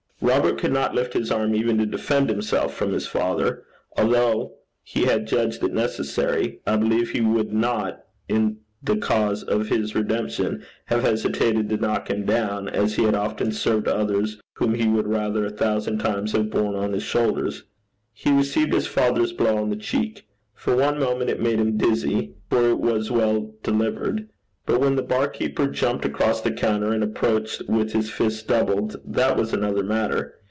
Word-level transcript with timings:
Robert 0.23 0.59
could 0.59 0.71
not 0.71 0.93
lift 0.93 1.13
his 1.13 1.31
arm 1.31 1.55
even 1.55 1.79
to 1.79 1.85
defend 1.87 2.29
himself 2.29 2.75
from 2.75 2.93
his 2.93 3.07
father, 3.07 3.63
although, 3.97 4.53
had 4.93 5.21
he 5.21 5.25
judged 5.25 5.63
it 5.63 5.73
necessary, 5.73 6.61
I 6.67 6.75
believe 6.77 7.09
he 7.09 7.21
would 7.21 7.51
not, 7.51 8.03
in 8.29 8.57
the 8.83 8.97
cause 8.97 9.41
of 9.41 9.69
his 9.69 9.95
redemption, 9.95 10.63
have 10.85 11.01
hesitated 11.01 11.69
to 11.69 11.77
knock 11.77 12.11
him 12.11 12.23
down, 12.23 12.69
as 12.69 12.93
he 12.97 13.03
had 13.03 13.15
often 13.15 13.51
served 13.51 13.87
others 13.87 14.39
whom 14.53 14.75
he 14.75 14.87
would 14.87 15.07
rather 15.07 15.43
a 15.43 15.49
thousand 15.49 15.97
times 15.97 16.33
have 16.33 16.51
borne 16.51 16.75
on 16.75 16.93
his 16.93 17.03
shoulders. 17.03 17.63
He 18.13 18.31
received 18.31 18.73
his 18.73 18.85
father's 18.85 19.33
blow 19.33 19.57
on 19.57 19.71
the 19.71 19.75
cheek. 19.75 20.27
For 20.53 20.75
one 20.75 20.99
moment 20.99 21.31
it 21.31 21.41
made 21.41 21.59
him 21.59 21.77
dizzy, 21.77 22.35
for 22.47 22.69
it 22.69 22.79
was 22.79 23.09
well 23.09 23.55
delivered. 23.63 24.27
But 24.63 24.79
when 24.79 24.95
the 24.95 25.01
bar 25.01 25.27
keeper 25.27 25.65
jumped 25.67 26.05
across 26.05 26.39
the 26.41 26.51
counter 26.51 26.93
and 26.93 27.03
approached 27.03 27.63
with 27.67 27.91
his 27.93 28.11
fist 28.11 28.47
doubled, 28.47 28.95
that 29.03 29.35
was 29.35 29.53
another 29.53 29.83
matter. 29.83 30.37